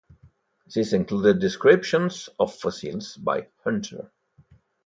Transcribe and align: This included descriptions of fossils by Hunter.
This 0.73 0.93
included 0.93 1.37
descriptions 1.37 2.27
of 2.39 2.55
fossils 2.55 3.17
by 3.17 3.49
Hunter. 3.63 4.11